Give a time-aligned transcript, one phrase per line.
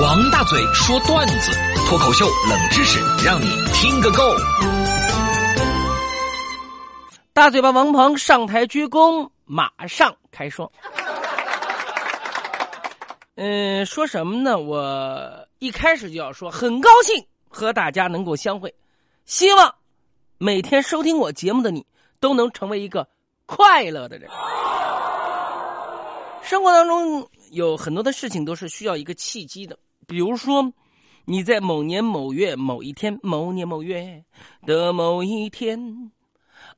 [0.00, 1.52] 王大嘴说段子，
[1.86, 4.34] 脱口秀冷知识，让你听个够。
[7.34, 10.72] 大嘴巴王鹏上台鞠躬，马上开说。
[13.34, 14.58] 嗯，说什么呢？
[14.58, 18.74] 我一开始就要说，很高兴和大家能够相会，
[19.26, 19.74] 希望
[20.38, 21.84] 每天收听我节目的你
[22.18, 23.06] 都能成为一个
[23.44, 24.30] 快乐的人。
[26.42, 30.72] 生活当中有很多的事情都是需要一个契机的，比如说
[31.26, 34.24] 你在某年某月某一天、某年某月
[34.66, 36.10] 的某一天，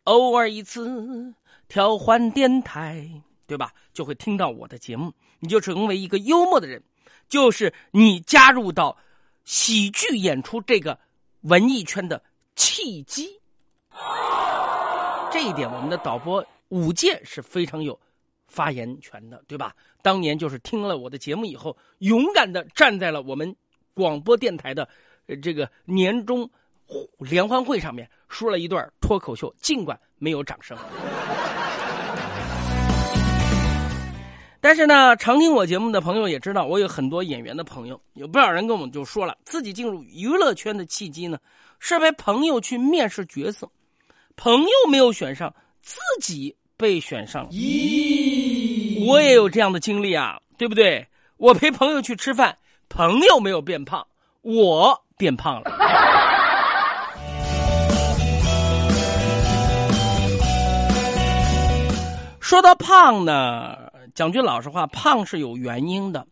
[0.02, 1.32] 偶尔一次
[1.68, 3.08] 调换电台，
[3.46, 3.72] 对吧？
[3.92, 6.82] 就会听到我的节目，你就成为一个幽默的人，
[7.28, 8.96] 就是你加入到
[9.44, 10.98] 喜剧演出这个
[11.42, 12.20] 文艺圈的
[12.56, 13.40] 契机。
[15.30, 17.96] 这一点，我们的导播五届是非常有。
[18.46, 19.74] 发言权的，对吧？
[20.02, 23.54] 当年就是听了我的节目以后，勇敢的站在了我们
[23.94, 24.88] 广播电台的
[25.42, 26.48] 这个年终
[27.18, 30.76] 联欢会上面，说了一段脱口秀，尽管没有掌声。
[34.60, 41.38] 但是呢，常听我节目的朋友也知道，我有很多演员的朋友，有不少人跟我们就说了，自己进入娱乐圈的契机呢，
[41.78, 43.70] 是陪朋友去面试角色，
[44.36, 46.54] 朋友没有选上，自己。
[46.76, 48.33] 被选上了，咦，
[49.06, 51.06] 我也有这样的经历啊，对不对？
[51.36, 52.56] 我陪朋友去吃饭，
[52.88, 54.06] 朋友没有变胖，
[54.42, 55.70] 我变胖了。
[62.40, 63.76] 说到胖呢，
[64.14, 66.26] 讲句老实话，胖是有原因的。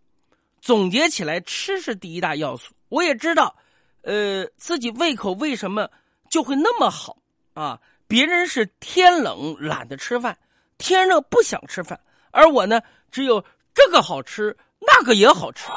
[0.61, 2.73] 总结起来，吃是第一大要素。
[2.89, 3.55] 我也知道，
[4.03, 5.89] 呃，自己胃口为什么
[6.31, 7.17] 就会那么好
[7.55, 7.79] 啊？
[8.07, 10.37] 别人是天冷懒得吃饭，
[10.79, 11.99] 天热不想吃饭，
[12.33, 15.71] 而我呢，只有这个好吃，那个也好吃。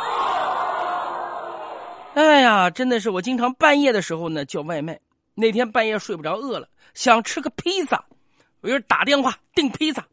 [2.15, 4.99] 哎呀，真的是我经常半夜的时候呢叫外卖。
[5.35, 8.03] 那天半夜睡不着，饿了，想吃个披萨，
[8.61, 10.03] 我就打电话订披萨。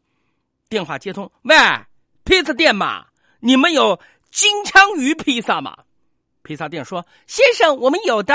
[0.69, 1.55] 电话接通，喂，
[2.25, 3.05] 披萨店吗？
[3.39, 3.99] 你们有
[4.29, 5.77] 金枪鱼披萨吗？
[6.41, 8.33] 披萨店说，先生，我们有的。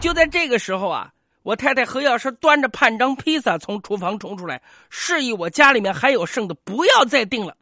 [0.00, 1.13] 就在这个时候啊。
[1.44, 7.54] 我太太何药师端着半张披萨从厨房冲出来，示意我家里面还有剩的，不要再订了。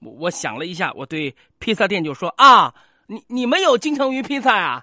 [0.00, 2.72] 我我想了一下，我对披萨店就说：“啊，
[3.06, 4.82] 你你们有金枪鱼披萨呀？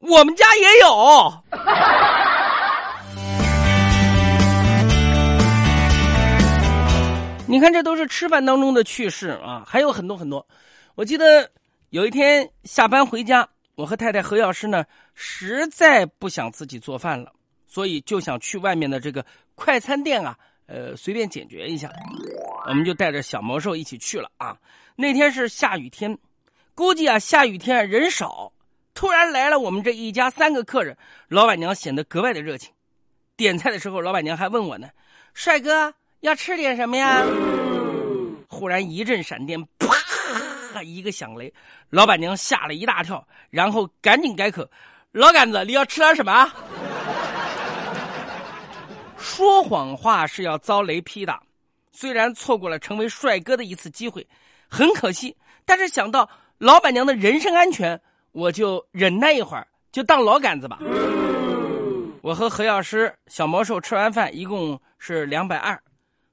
[0.00, 1.44] 我们家也有。
[7.46, 10.44] 你看，这都是吃饭当中的趣事啊，还有很多很多。
[10.96, 11.48] 我记得
[11.90, 14.84] 有一天下班回家，我和太太何药师呢，
[15.14, 17.30] 实在不想自己做饭了。
[17.74, 19.26] 所以就想去外面的这个
[19.56, 21.90] 快餐店啊，呃，随便解决一下。
[22.68, 24.56] 我们就带着小魔兽一起去了啊。
[24.94, 26.16] 那天是下雨天，
[26.76, 28.52] 估计啊下雨天人少。
[28.94, 30.96] 突然来了我们这一家三个客人，
[31.26, 32.72] 老板娘显得格外的热情。
[33.36, 34.88] 点菜的时候，老板娘还问我呢
[35.34, 37.24] ：“帅哥要吃点什么呀？”
[38.46, 41.52] 忽然一阵闪电，啪一个响雷，
[41.90, 44.64] 老板娘吓了一大跳，然后赶紧改口
[45.10, 46.52] ：“老杆子，你要吃点什么？”
[49.24, 51.34] 说谎话是要遭雷劈的，
[51.90, 54.24] 虽然错过了成为帅哥的一次机会，
[54.68, 55.34] 很可惜。
[55.64, 57.98] 但是想到老板娘的人身安全，
[58.32, 60.78] 我就忍耐一会儿，就当老杆子吧。
[62.20, 65.82] 我和何药师、小魔兽吃完饭，一共是两百二。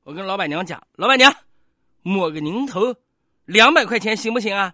[0.04, 1.34] 我跟老板娘讲：“老板娘，
[2.02, 2.94] 抹个零头，
[3.46, 4.74] 两百块钱行不行啊？”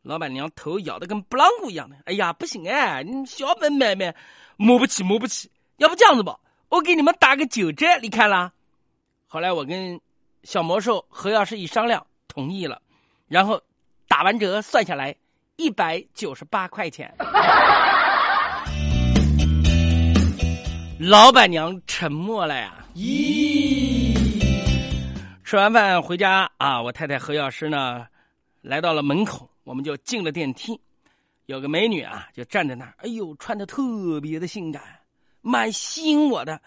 [0.00, 1.96] 老板娘头摇的跟布朗古一样的。
[2.06, 4.14] 哎呀，不行哎，你小本买卖，
[4.56, 5.50] 抹不起，抹不起。
[5.76, 6.34] 要不这样子吧。
[6.68, 8.52] 我给你们打个九折，你看啦。
[9.26, 10.00] 后来我跟
[10.42, 12.82] 小魔兽何药师一商量，同意了，
[13.28, 13.60] 然后
[14.08, 15.14] 打完折算下来
[15.56, 17.14] 一百九十八块钱。
[20.98, 22.84] 老板娘沉默了呀。
[22.94, 24.16] 咦？
[25.44, 28.06] 吃完饭回家啊，我太太何药师呢，
[28.60, 30.80] 来到了门口，我们就进了电梯，
[31.46, 34.82] 有个美女啊，就站在那儿，哎呦，穿的特别的性感。
[35.46, 36.60] 蛮吸引我的，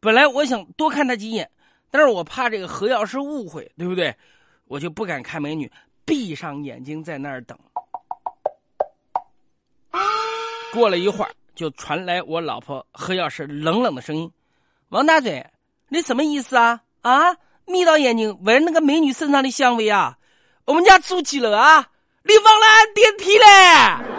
[0.00, 1.50] 本来我想多看他几眼，
[1.90, 4.14] 但是我怕这个何药师误会，对不对？
[4.66, 5.72] 我就不敢看美女，
[6.04, 7.58] 闭上眼睛在那儿等。
[10.74, 14.30] 过了一会儿，就传来我老婆何药师冷冷的声音
[14.90, 15.42] ：“王大嘴，
[15.88, 16.82] 你什么意思啊？
[17.00, 17.34] 啊，
[17.64, 20.18] 眯到眼睛闻那个美女身上的香味啊？
[20.66, 21.88] 我们家住几楼啊？
[22.24, 24.17] 你忘了按电梯嘞？”